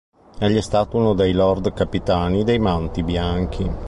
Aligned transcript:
Egli 0.39 0.57
è 0.57 0.61
stato 0.61 0.97
uno 0.97 1.13
dei 1.13 1.31
Lord 1.31 1.73
Capitani 1.73 2.43
dei 2.43 2.57
Manti 2.57 3.03
Bianchi. 3.03 3.69